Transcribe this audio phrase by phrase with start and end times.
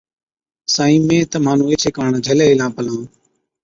[0.75, 3.01] سائِين مين تمهان نُون ايڇي ڪاڻ جھلي هِلا پلان